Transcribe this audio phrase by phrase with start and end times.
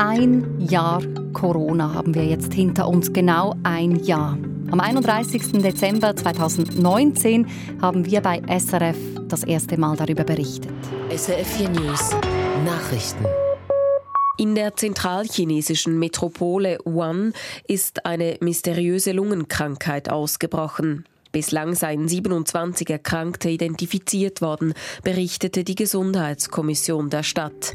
[0.00, 1.02] Ein Jahr
[1.32, 4.38] Corona haben wir jetzt hinter uns, genau ein Jahr.
[4.70, 5.60] Am 31.
[5.60, 7.48] Dezember 2019
[7.82, 10.70] haben wir bei SRF das erste Mal darüber berichtet.
[11.10, 12.10] SRF 4 News
[12.64, 13.26] Nachrichten.
[14.36, 17.32] In der zentralchinesischen Metropole Wuhan
[17.66, 21.06] ist eine mysteriöse Lungenkrankheit ausgebrochen.
[21.32, 27.74] Bislang seien 27 Erkrankte identifiziert worden, berichtete die Gesundheitskommission der Stadt.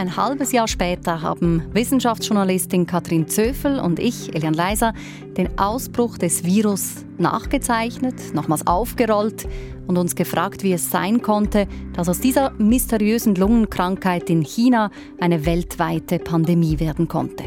[0.00, 4.94] Ein halbes Jahr später haben Wissenschaftsjournalistin Katrin Zöfel und ich, Elian Leiser,
[5.36, 9.46] den Ausbruch des Virus nachgezeichnet, nochmals aufgerollt
[9.86, 14.90] und uns gefragt, wie es sein konnte, dass aus dieser mysteriösen Lungenkrankheit in China
[15.20, 17.44] eine weltweite Pandemie werden konnte.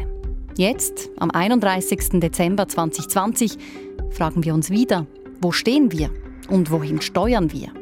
[0.56, 2.20] Jetzt, am 31.
[2.20, 3.58] Dezember 2020,
[4.10, 5.08] fragen wir uns wieder,
[5.40, 6.08] wo stehen wir
[6.48, 7.72] und wohin steuern wir?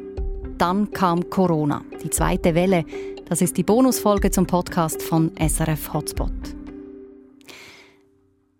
[0.57, 2.85] Dann kam Corona, die zweite Welle.
[3.33, 6.31] Das ist die Bonusfolge zum Podcast von SRF Hotspot.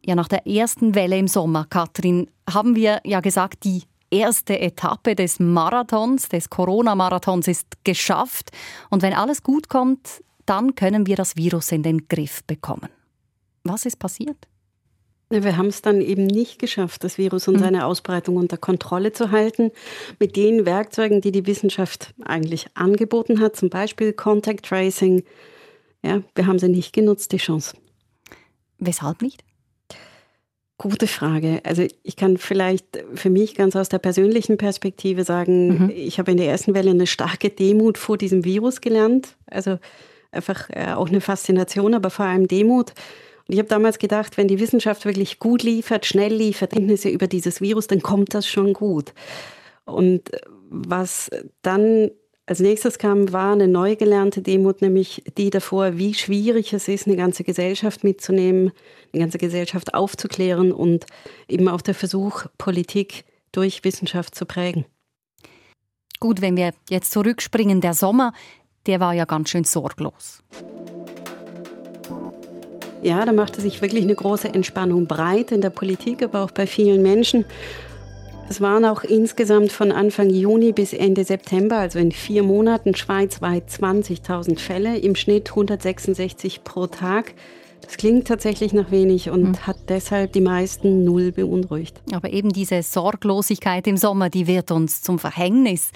[0.03, 5.13] Ja, nach der ersten Welle im Sommer, Katrin, haben wir ja gesagt, die erste Etappe
[5.13, 8.49] des Marathons, des Corona-Marathons ist geschafft.
[8.89, 12.89] Und wenn alles gut kommt, dann können wir das Virus in den Griff bekommen.
[13.63, 14.47] Was ist passiert?
[15.41, 17.59] Wir haben es dann eben nicht geschafft, das Virus und mhm.
[17.59, 19.71] seine Ausbreitung unter Kontrolle zu halten,
[20.19, 25.23] mit den Werkzeugen, die die Wissenschaft eigentlich angeboten hat, zum Beispiel Contact Tracing.
[26.03, 27.75] Ja, wir haben sie nicht genutzt, die Chance.
[28.77, 29.43] Weshalb nicht?
[30.77, 31.61] Gute Frage.
[31.63, 35.91] Also ich kann vielleicht für mich ganz aus der persönlichen Perspektive sagen, mhm.
[35.95, 39.37] ich habe in der ersten Welle eine starke Demut vor diesem Virus gelernt.
[39.47, 39.77] Also
[40.31, 42.93] einfach äh, auch eine Faszination, aber vor allem Demut.
[43.53, 47.61] Ich habe damals gedacht, wenn die Wissenschaft wirklich gut liefert, schnell liefert, Kenntnisse über dieses
[47.61, 49.13] Virus, dann kommt das schon gut.
[49.85, 50.31] Und
[50.71, 51.29] was
[51.61, 52.09] dann
[52.47, 57.05] als nächstes kam, war eine neu gelernte Demut, nämlich die davor, wie schwierig es ist,
[57.05, 58.71] eine ganze Gesellschaft mitzunehmen,
[59.13, 61.05] eine ganze Gesellschaft aufzuklären und
[61.47, 64.85] eben auch der Versuch, Politik durch Wissenschaft zu prägen.
[66.19, 68.33] Gut, wenn wir jetzt zurückspringen, der Sommer,
[68.87, 70.41] der war ja ganz schön sorglos.
[73.03, 76.65] Ja, da machte sich wirklich eine große Entspannung breit in der Politik, aber auch bei
[76.65, 77.43] vielen Menschen.
[78.49, 83.69] Es waren auch insgesamt von Anfang Juni bis Ende September, also in vier Monaten, schweizweit
[83.69, 87.33] 20.000 Fälle, im Schnitt 166 pro Tag.
[87.81, 89.67] Das klingt tatsächlich nach wenig und mhm.
[89.67, 92.01] hat deshalb die meisten null beunruhigt.
[92.13, 95.91] Aber eben diese Sorglosigkeit im Sommer, die wird uns zum Verhängnis.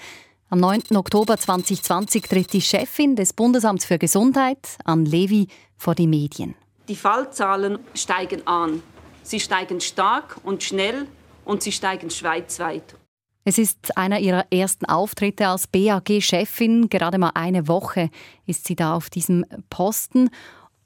[0.50, 0.96] Am 9.
[0.96, 6.54] Oktober 2020 tritt die Chefin des Bundesamts für Gesundheit, Anne Levy, vor die Medien.
[6.88, 8.82] Die Fallzahlen steigen an.
[9.22, 11.06] Sie steigen stark und schnell
[11.44, 12.96] und sie steigen schweizweit.
[13.44, 16.88] Es ist einer ihrer ersten Auftritte als BAG-Chefin.
[16.88, 18.10] Gerade mal eine Woche
[18.46, 20.30] ist sie da auf diesem Posten.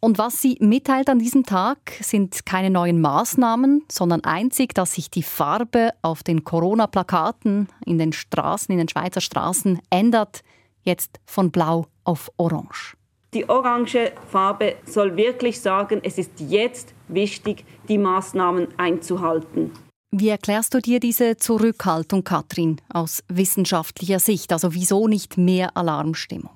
[0.01, 5.11] Und was sie mitteilt an diesem Tag, sind keine neuen Maßnahmen, sondern einzig, dass sich
[5.11, 10.43] die Farbe auf den Corona-Plakaten in den Straßen, in den Schweizer Straßen ändert,
[10.83, 12.97] jetzt von blau auf orange.
[13.35, 19.71] Die orange Farbe soll wirklich sagen, es ist jetzt wichtig, die Maßnahmen einzuhalten.
[20.11, 24.53] Wie erklärst du dir diese Zurückhaltung, Katrin, aus wissenschaftlicher Sicht?
[24.53, 26.51] Also wieso nicht mehr Alarmstimmung?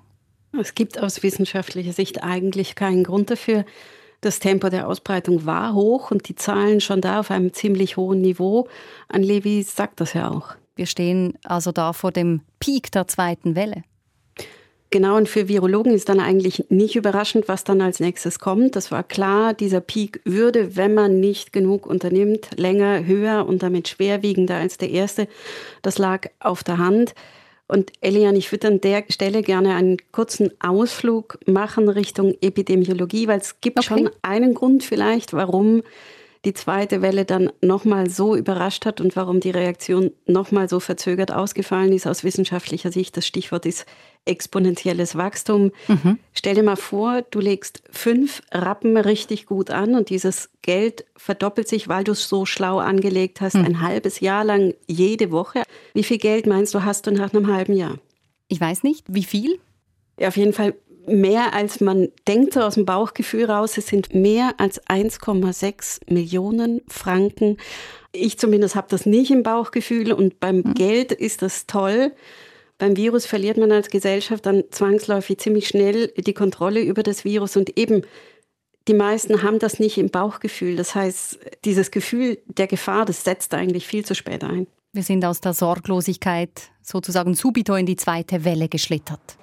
[0.52, 3.64] Es gibt aus wissenschaftlicher Sicht eigentlich keinen Grund dafür.
[4.20, 8.20] Das Tempo der Ausbreitung war hoch und die Zahlen schon da auf einem ziemlich hohen
[8.20, 8.68] Niveau.
[9.08, 10.54] An Levi sagt das ja auch.
[10.74, 13.82] Wir stehen also da vor dem Peak der zweiten Welle.
[14.90, 18.76] Genau, und für Virologen ist dann eigentlich nicht überraschend, was dann als nächstes kommt.
[18.76, 23.88] Das war klar, dieser Peak würde, wenn man nicht genug unternimmt, länger, höher und damit
[23.88, 25.26] schwerwiegender als der erste.
[25.82, 27.14] Das lag auf der Hand.
[27.68, 33.40] Und Elian, ich würde an der Stelle gerne einen kurzen Ausflug machen Richtung Epidemiologie, weil
[33.40, 33.88] es gibt okay.
[33.88, 35.82] schon einen Grund vielleicht, warum
[36.44, 41.32] die zweite Welle dann nochmal so überrascht hat und warum die Reaktion nochmal so verzögert
[41.32, 43.16] ausgefallen ist aus wissenschaftlicher Sicht.
[43.16, 43.84] Das Stichwort ist
[44.26, 45.72] exponentielles Wachstum.
[45.88, 46.18] Mhm.
[46.32, 51.68] Stell dir mal vor, du legst fünf Rappen richtig gut an und dieses Geld verdoppelt
[51.68, 53.64] sich, weil du es so schlau angelegt hast, mhm.
[53.64, 55.62] ein halbes Jahr lang jede Woche.
[55.94, 57.98] Wie viel Geld meinst du, hast du nach einem halben Jahr?
[58.48, 59.58] Ich weiß nicht, wie viel?
[60.18, 60.74] Ja, auf jeden Fall
[61.06, 63.78] mehr als man denkt so aus dem Bauchgefühl raus.
[63.78, 67.58] Es sind mehr als 1,6 Millionen Franken.
[68.12, 70.74] Ich zumindest habe das nicht im Bauchgefühl und beim mhm.
[70.74, 72.12] Geld ist das toll.
[72.78, 77.56] Beim Virus verliert man als Gesellschaft dann zwangsläufig ziemlich schnell die Kontrolle über das Virus
[77.56, 78.02] und eben
[78.86, 80.76] die meisten haben das nicht im Bauchgefühl.
[80.76, 84.66] Das heißt, dieses Gefühl der Gefahr, das setzt eigentlich viel zu spät ein.
[84.92, 89.38] Wir sind aus der Sorglosigkeit sozusagen subito in die zweite Welle geschlittert.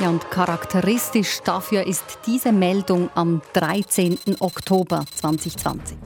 [0.00, 4.18] Ja, und charakteristisch dafür ist diese Meldung am 13.
[4.40, 5.96] Oktober 2020.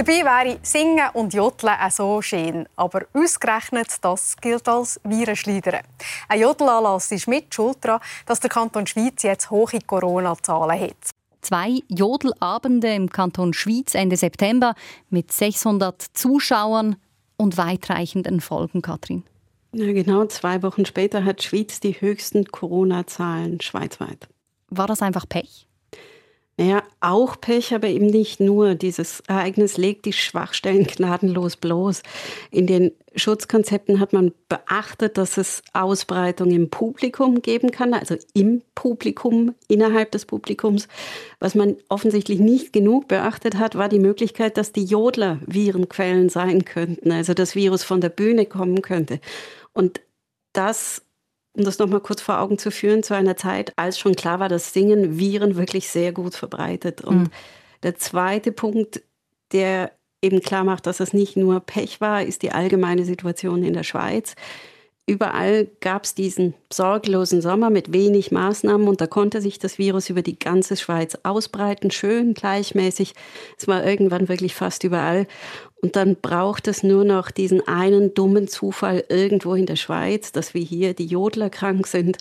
[0.00, 2.66] Dabei wäre Singen und Jodeln auch so schön.
[2.74, 5.82] Aber ausgerechnet das gilt als Virenschleudern.
[6.26, 11.10] Ein Jodelanlass ist mit schuld daran, dass der Kanton Schweiz jetzt hohe Corona-Zahlen hat.
[11.42, 14.74] Zwei Jodelabende im Kanton Schwyz Ende September
[15.10, 16.96] mit 600 Zuschauern
[17.36, 19.24] und weitreichenden Folgen, Katrin.
[19.74, 24.28] Ja, genau zwei Wochen später hat Schwyz die höchsten Corona-Zahlen schweizweit.
[24.70, 25.66] War das einfach Pech?
[26.60, 28.74] Naja, auch Pech, aber eben nicht nur.
[28.74, 32.02] Dieses Ereignis legt die Schwachstellen gnadenlos bloß.
[32.50, 38.60] In den Schutzkonzepten hat man beachtet, dass es Ausbreitung im Publikum geben kann, also im
[38.74, 40.86] Publikum, innerhalb des Publikums.
[41.38, 46.66] Was man offensichtlich nicht genug beachtet hat, war die Möglichkeit, dass die Jodler Virenquellen sein
[46.66, 49.20] könnten, also das Virus von der Bühne kommen könnte.
[49.72, 50.02] Und
[50.52, 51.00] das
[51.52, 54.48] um das nochmal kurz vor Augen zu führen, zu einer Zeit, als schon klar war,
[54.48, 57.00] dass Singen Viren wirklich sehr gut verbreitet.
[57.02, 57.30] Und mhm.
[57.82, 59.02] der zweite Punkt,
[59.52, 59.92] der
[60.22, 63.84] eben klar macht, dass es nicht nur Pech war, ist die allgemeine Situation in der
[63.84, 64.34] Schweiz.
[65.06, 70.08] Überall gab es diesen sorglosen Sommer mit wenig Maßnahmen und da konnte sich das Virus
[70.08, 73.14] über die ganze Schweiz ausbreiten, schön gleichmäßig.
[73.58, 75.26] Es war irgendwann wirklich fast überall.
[75.82, 80.54] Und dann braucht es nur noch diesen einen dummen Zufall irgendwo in der Schweiz, dass
[80.54, 82.18] wir hier die Jodler krank sind.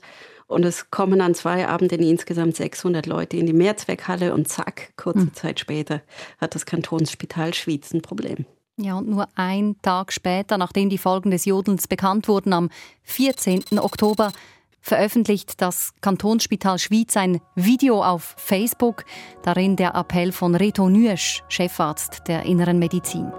[0.47, 5.25] Und es kommen an zwei Abenden insgesamt 600 Leute in die Mehrzweckhalle und zack, kurze
[5.25, 5.33] mhm.
[5.35, 6.01] Zeit später
[6.39, 8.47] hat das Kantonsspital Schwyz ein Problem.
[8.81, 12.69] Ja, und nur ein Tag später, nachdem die Folgen des Jodelns bekannt wurden, am
[13.03, 13.77] 14.
[13.77, 14.31] Oktober,
[14.79, 19.03] veröffentlicht das Kantonsspital Schwyz ein Video auf Facebook,
[19.43, 23.29] darin der Appell von Reto Nüesch, Chefarzt der Inneren Medizin.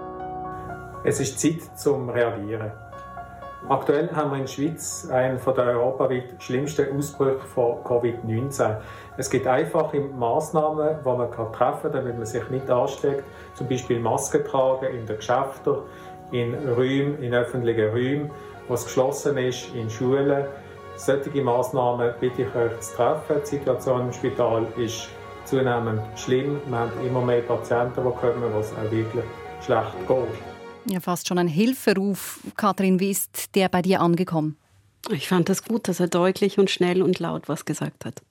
[1.03, 2.71] Es ist Zeit zum Reagieren.
[3.69, 8.77] Aktuell haben wir in der Schweiz einen von der europaweit schlimmsten Ausbrüche von Covid-19.
[9.17, 13.23] Es gibt einfache Massnahmen, die man treffen kann, damit man sich nicht ansteckt.
[13.53, 15.75] Zum Beispiel Masken tragen in den Geschäften,
[16.31, 18.31] in Räumen, in öffentlichen Räumen,
[18.67, 20.45] wo es geschlossen ist, in Schulen.
[20.95, 23.41] Solche Massnahmen bitte ich euch zu treffen.
[23.43, 25.07] Die Situation im Spital ist
[25.45, 26.59] zunehmend schlimm.
[26.67, 29.25] Wir haben immer mehr Patienten, die kommen, wo es auch wirklich
[29.61, 30.50] schlecht geht.
[30.85, 32.39] Ja, fast schon ein Hilferuf.
[32.57, 34.57] Kathrin, wie ist der bei dir angekommen?
[35.09, 38.21] Ich fand es das gut, dass er deutlich und schnell und laut was gesagt hat.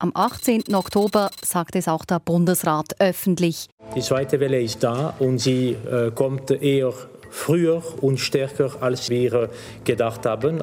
[0.00, 0.74] Am 18.
[0.74, 3.68] Oktober sagt es auch der Bundesrat öffentlich.
[3.96, 6.92] Die zweite Welle ist da und sie äh, kommt eher
[7.30, 9.50] früher und stärker, als wir
[9.84, 10.62] gedacht haben.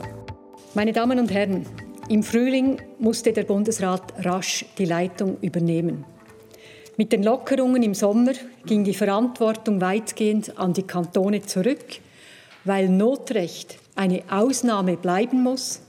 [0.74, 1.66] Meine Damen und Herren,
[2.08, 6.06] im Frühling musste der Bundesrat rasch die Leitung übernehmen.
[6.98, 8.32] Mit den Lockerungen im Sommer
[8.66, 11.86] ging die Verantwortung weitgehend an die Kantone zurück,
[12.64, 15.82] weil Notrecht eine Ausnahme bleiben muss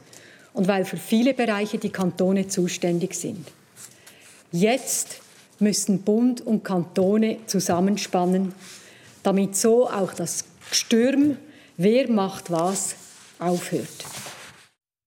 [0.53, 3.47] und weil für viele Bereiche die Kantone zuständig sind.
[4.51, 5.21] Jetzt
[5.61, 8.53] müssen Bund und Kantone zusammenspannen,
[9.23, 11.37] damit so auch das Stürm,
[11.77, 12.97] wer macht was,
[13.39, 14.05] aufhört.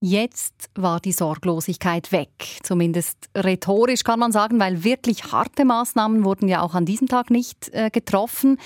[0.01, 2.29] Jetzt war die Sorglosigkeit weg,
[2.63, 7.29] zumindest rhetorisch kann man sagen, weil wirklich harte Maßnahmen wurden ja auch an diesem Tag
[7.29, 8.57] nicht äh, getroffen.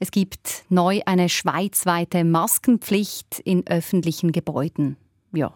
[0.00, 4.96] Es gibt neu eine schweizweite Maskenpflicht in öffentlichen Gebäuden.
[5.32, 5.54] Ja.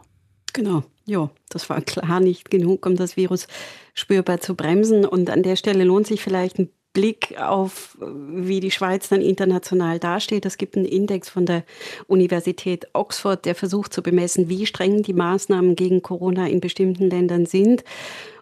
[0.53, 3.49] Genau, ja, das war klar nicht genug, um das Virus
[3.95, 5.05] spürbar zu bremsen.
[5.05, 9.99] Und an der Stelle lohnt sich vielleicht ein Blick auf, wie die Schweiz dann international
[9.99, 10.47] dasteht.
[10.47, 11.63] Es gibt einen Index von der
[12.07, 17.45] Universität Oxford, der versucht zu bemessen, wie streng die Maßnahmen gegen Corona in bestimmten Ländern
[17.45, 17.85] sind.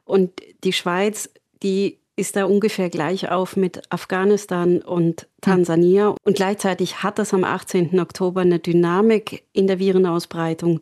[0.04, 0.30] Und
[0.62, 1.30] die Schweiz,
[1.64, 6.14] die ist da ungefähr gleich auf mit Afghanistan und Tansania.
[6.22, 7.98] Und gleichzeitig hat das am 18.
[7.98, 10.78] Oktober eine Dynamik in der Virenausbreitung,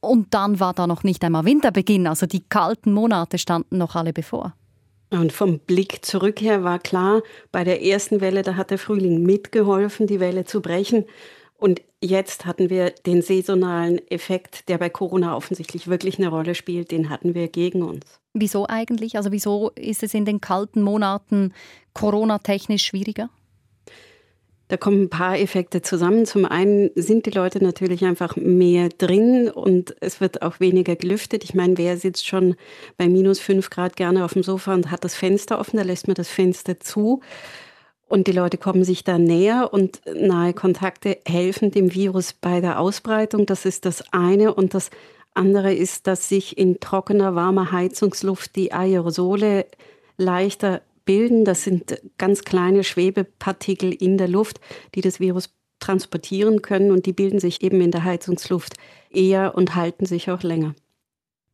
[0.00, 4.14] Und dann war da noch nicht einmal Winterbeginn, also die kalten Monate standen noch alle
[4.14, 4.54] bevor.
[5.10, 9.22] Und vom Blick zurück her war klar, bei der ersten Welle, da hat der Frühling
[9.22, 11.04] mitgeholfen, die Welle zu brechen.
[11.56, 16.90] Und jetzt hatten wir den saisonalen Effekt, der bei Corona offensichtlich wirklich eine Rolle spielt,
[16.90, 18.20] den hatten wir gegen uns.
[18.34, 19.16] Wieso eigentlich?
[19.16, 21.52] Also wieso ist es in den kalten Monaten
[21.94, 23.30] Corona-technisch schwieriger?
[24.68, 26.26] Da kommen ein paar Effekte zusammen.
[26.26, 31.42] Zum einen sind die Leute natürlich einfach mehr drin und es wird auch weniger gelüftet.
[31.42, 32.54] Ich meine, wer sitzt schon
[32.98, 35.78] bei minus fünf Grad gerne auf dem Sofa und hat das Fenster offen?
[35.78, 37.22] Da lässt man das Fenster zu.
[38.08, 42.80] und die Leute kommen sich da näher und nahe Kontakte helfen dem Virus bei der
[42.80, 43.46] Ausbreitung.
[43.46, 44.54] Das ist das eine.
[44.54, 44.90] Und das
[45.34, 49.66] andere ist, dass sich in trockener, warmer Heizungsluft die Aerosole
[50.16, 51.46] leichter bilden.
[51.46, 54.60] Das sind ganz kleine Schwebepartikel in der Luft,
[54.94, 55.48] die das Virus
[55.80, 58.74] transportieren können und die bilden sich eben in der Heizungsluft
[59.08, 60.74] eher und halten sich auch länger.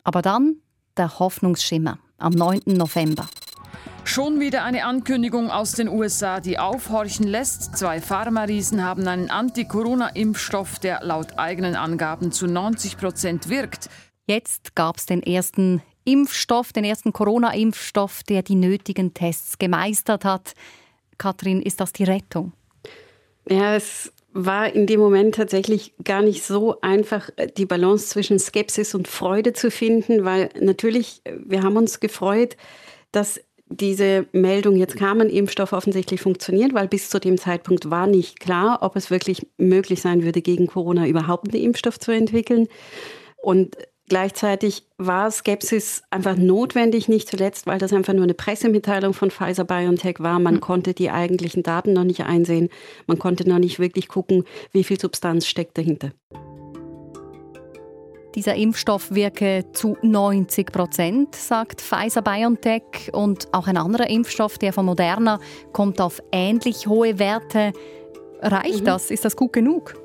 [0.02, 0.56] Aber dann
[0.96, 2.62] der Hoffnungsschimmer am 9.
[2.66, 3.28] November.
[4.02, 7.76] Schon wieder eine Ankündigung aus den USA, die aufhorchen lässt.
[7.76, 13.88] Zwei Pharma-Riesen haben einen Anti-Corona-Impfstoff, der laut eigenen Angaben zu 90 Prozent wirkt.
[14.26, 20.54] Jetzt gab es den ersten Impfstoff, den ersten Corona-Impfstoff, der die nötigen Tests gemeistert hat.
[21.18, 22.52] Kathrin, ist das die Rettung?
[23.48, 28.94] Ja, es war in dem Moment tatsächlich gar nicht so einfach, die Balance zwischen Skepsis
[28.94, 32.56] und Freude zu finden, weil natürlich, wir haben uns gefreut,
[33.12, 38.06] dass diese Meldung, jetzt kam ein Impfstoff offensichtlich funktioniert, weil bis zu dem Zeitpunkt war
[38.06, 42.66] nicht klar, ob es wirklich möglich sein würde, gegen Corona überhaupt einen Impfstoff zu entwickeln.
[43.40, 43.76] Und
[44.08, 49.64] gleichzeitig war Skepsis einfach notwendig, nicht zuletzt, weil das einfach nur eine Pressemitteilung von Pfizer
[49.64, 50.38] BioNTech war.
[50.38, 50.60] Man mhm.
[50.60, 52.68] konnte die eigentlichen Daten noch nicht einsehen.
[53.06, 56.12] Man konnte noch nicht wirklich gucken, wie viel Substanz steckt dahinter.
[58.34, 63.10] Dieser Impfstoff wirke zu 90 Prozent, sagt Pfizer BioNTech.
[63.12, 65.38] Und auch ein anderer Impfstoff, der von Moderna,
[65.72, 67.72] kommt auf ähnlich hohe Werte.
[68.40, 68.86] Reicht mhm.
[68.86, 69.12] das?
[69.12, 70.03] Ist das gut genug?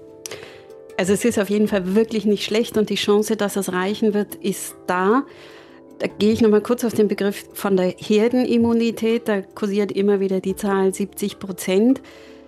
[0.99, 4.13] Also es ist auf jeden Fall wirklich nicht schlecht und die Chance, dass es reichen
[4.13, 5.23] wird, ist da.
[5.99, 9.29] Da gehe ich noch mal kurz auf den Begriff von der Herdenimmunität.
[9.29, 12.01] Da kursiert immer wieder die Zahl 70 Prozent.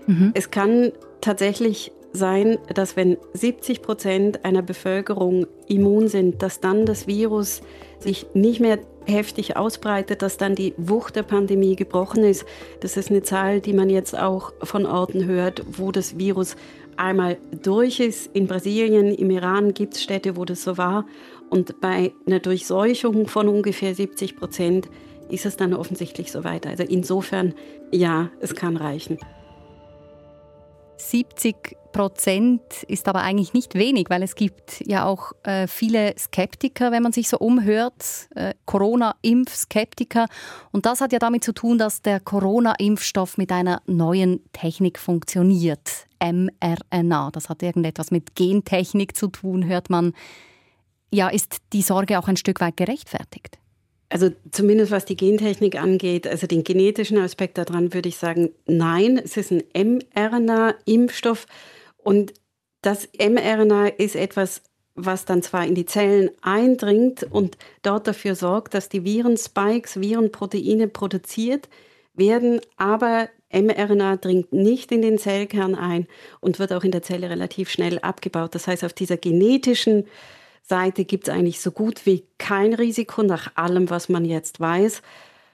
[0.05, 0.31] Mhm.
[0.33, 0.91] Es kann
[1.21, 7.61] tatsächlich sein, dass wenn 70 Prozent einer Bevölkerung immun sind, dass dann das Virus
[7.99, 12.45] sich nicht mehr heftig ausbreitet, dass dann die Wucht der Pandemie gebrochen ist.
[12.81, 16.57] Das ist eine Zahl, die man jetzt auch von Orten hört, wo das Virus
[17.01, 18.27] einmal durch ist.
[18.35, 21.05] In Brasilien, im Iran gibt es Städte, wo das so war.
[21.49, 24.87] Und bei einer Durchseuchung von ungefähr 70 Prozent
[25.29, 26.69] ist es dann offensichtlich so weiter.
[26.69, 27.53] Also insofern,
[27.91, 29.17] ja, es kann reichen.
[30.97, 36.91] 70 Prozent ist aber eigentlich nicht wenig, weil es gibt ja auch äh, viele Skeptiker,
[36.91, 40.27] wenn man sich so umhört, äh, Corona-Impfskeptiker.
[40.71, 46.07] Und das hat ja damit zu tun, dass der Corona-Impfstoff mit einer neuen Technik funktioniert,
[46.21, 47.31] mRNA.
[47.31, 50.13] Das hat irgendetwas mit Gentechnik zu tun, hört man.
[51.13, 53.57] Ja, ist die Sorge auch ein Stück weit gerechtfertigt?
[54.11, 59.17] Also zumindest was die Gentechnik angeht, also den genetischen Aspekt daran würde ich sagen, nein,
[59.17, 61.45] es ist ein mRNA-Impfstoff
[62.03, 62.33] und
[62.81, 64.63] das mRNA ist etwas,
[64.95, 70.87] was dann zwar in die Zellen eindringt und dort dafür sorgt, dass die Virenspikes, Virenproteine
[70.87, 71.69] produziert
[72.13, 76.07] werden, aber mRNA dringt nicht in den Zellkern ein
[76.39, 78.55] und wird auch in der Zelle relativ schnell abgebaut.
[78.55, 80.05] Das heißt, auf dieser genetischen
[80.61, 85.01] Seite gibt es eigentlich so gut wie kein Risiko nach allem, was man jetzt weiß.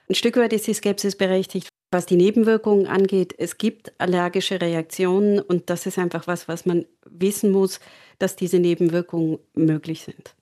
[0.08, 3.34] Ein Stück weit ist die Skepsis berechtigt, was die Nebenwirkungen angeht.
[3.38, 7.80] Es gibt allergische Reaktionen und das ist einfach was, was man wissen muss,
[8.18, 10.34] dass diese Nebenwirkungen möglich sind.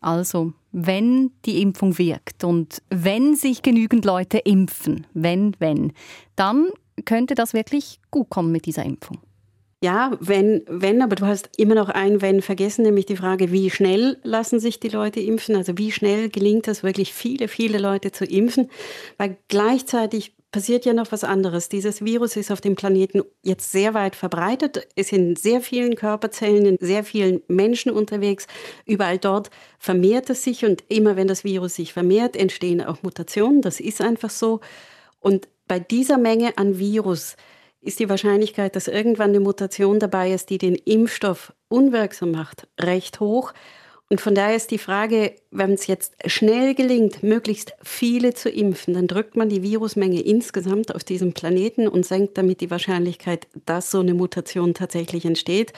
[0.00, 5.92] Also, wenn die Impfung wirkt und wenn sich genügend Leute impfen, wenn, wenn,
[6.36, 6.68] dann
[7.04, 9.18] könnte das wirklich gut kommen mit dieser Impfung.
[9.82, 13.70] Ja, wenn, wenn, aber du hast immer noch ein Wenn vergessen, nämlich die Frage, wie
[13.70, 15.54] schnell lassen sich die Leute impfen?
[15.54, 18.70] Also wie schnell gelingt es wirklich, viele, viele Leute zu impfen?
[19.18, 21.68] Weil gleichzeitig passiert ja noch was anderes.
[21.68, 26.66] Dieses Virus ist auf dem Planeten jetzt sehr weit verbreitet, ist in sehr vielen Körperzellen,
[26.66, 28.46] in sehr vielen Menschen unterwegs.
[28.86, 33.60] Überall dort vermehrt es sich und immer wenn das Virus sich vermehrt, entstehen auch Mutationen.
[33.60, 34.60] Das ist einfach so.
[35.20, 37.36] Und bei dieser Menge an Virus
[37.80, 43.20] ist die Wahrscheinlichkeit, dass irgendwann eine Mutation dabei ist, die den Impfstoff unwirksam macht, recht
[43.20, 43.52] hoch.
[44.08, 48.94] Und von daher ist die Frage, wenn es jetzt schnell gelingt, möglichst viele zu impfen,
[48.94, 53.90] dann drückt man die Virusmenge insgesamt auf diesem Planeten und senkt damit die Wahrscheinlichkeit, dass
[53.90, 55.72] so eine Mutation tatsächlich entsteht.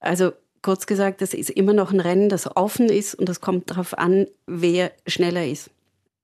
[0.00, 3.70] Also kurz gesagt, das ist immer noch ein Rennen, das offen ist und es kommt
[3.70, 5.70] darauf an, wer schneller ist.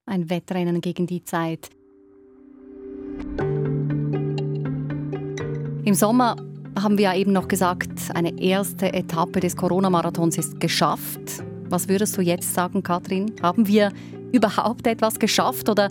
[0.05, 1.71] Ein Wettrennen gegen die Zeit.
[5.85, 6.37] Im Sommer
[6.81, 11.43] haben wir ja eben noch gesagt, eine erste Etappe des Corona-Marathons ist geschafft.
[11.69, 13.33] Was würdest du jetzt sagen, Katrin?
[13.43, 13.93] Haben wir
[14.33, 15.89] überhaupt etwas geschafft oder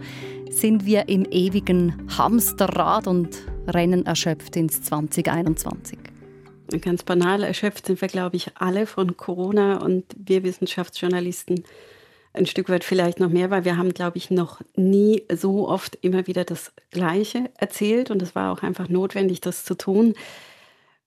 [0.49, 3.29] sind wir im ewigen Hamsterrad und
[3.67, 5.97] rennen erschöpft ins 2021?
[6.81, 11.63] Ganz banal erschöpft sind wir, glaube ich, alle von Corona und wir Wissenschaftsjournalisten
[12.33, 15.97] ein Stück weit vielleicht noch mehr, weil wir haben, glaube ich, noch nie so oft
[16.01, 20.13] immer wieder das Gleiche erzählt und es war auch einfach notwendig, das zu tun.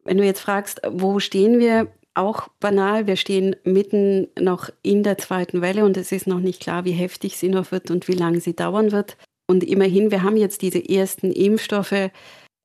[0.04, 5.18] Wenn du jetzt fragst, wo stehen wir, auch banal, wir stehen mitten noch in der
[5.18, 8.12] zweiten Welle und es ist noch nicht klar, wie heftig sie noch wird und wie
[8.12, 9.16] lange sie dauern wird.
[9.46, 12.10] Und immerhin, wir haben jetzt diese ersten Impfstoffe.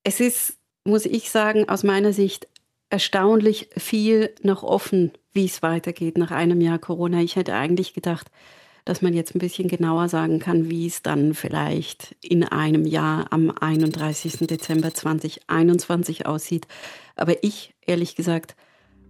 [0.04, 2.48] Es ist, muss ich sagen, aus meiner Sicht
[2.90, 7.22] erstaunlich viel noch offen, wie es weitergeht nach einem Jahr Corona.
[7.22, 8.32] Ich hätte eigentlich gedacht,
[8.86, 13.28] dass man jetzt ein bisschen genauer sagen kann, wie es dann vielleicht in einem Jahr
[13.32, 14.48] am 31.
[14.48, 16.68] Dezember 2021 aussieht.
[17.16, 18.56] Aber ich, ehrlich gesagt,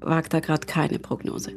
[0.01, 1.53] wage da gerade keine Prognose.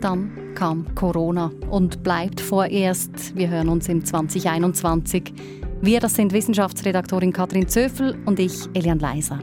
[0.00, 3.34] Dann kam Corona und bleibt vorerst.
[3.34, 5.32] Wir hören uns im 2021.
[5.80, 9.38] Wir, das sind Wissenschaftsredaktorin Katrin Zöfel und ich, Elian Leiser.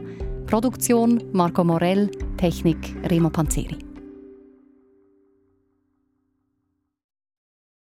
[0.46, 3.91] Produktion Marco Morell, Technik Remo Panzeri.